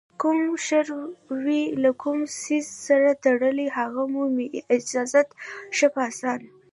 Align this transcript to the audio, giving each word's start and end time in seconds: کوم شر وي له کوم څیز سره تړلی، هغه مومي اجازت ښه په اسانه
کوم 0.21 0.39
شر 0.65 0.87
وي 1.43 1.61
له 1.83 1.91
کوم 2.01 2.19
څیز 2.41 2.65
سره 2.87 3.09
تړلی، 3.23 3.67
هغه 3.77 4.03
مومي 4.13 4.47
اجازت 4.75 5.27
ښه 5.77 5.87
په 5.93 6.01
اسانه 6.09 6.49